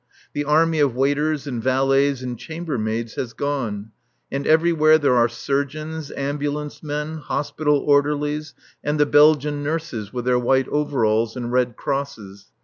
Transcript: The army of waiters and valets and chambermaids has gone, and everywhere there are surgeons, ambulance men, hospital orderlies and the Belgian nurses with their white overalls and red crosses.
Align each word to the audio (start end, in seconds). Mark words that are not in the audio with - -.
The 0.33 0.45
army 0.45 0.79
of 0.79 0.95
waiters 0.95 1.45
and 1.45 1.61
valets 1.61 2.23
and 2.23 2.35
chambermaids 2.35 3.13
has 3.17 3.33
gone, 3.33 3.91
and 4.31 4.47
everywhere 4.47 4.97
there 4.97 5.13
are 5.13 5.29
surgeons, 5.29 6.11
ambulance 6.17 6.81
men, 6.81 7.17
hospital 7.17 7.77
orderlies 7.77 8.55
and 8.83 8.99
the 8.99 9.05
Belgian 9.05 9.61
nurses 9.61 10.11
with 10.11 10.25
their 10.25 10.39
white 10.39 10.67
overalls 10.69 11.35
and 11.35 11.51
red 11.51 11.75
crosses. 11.77 12.47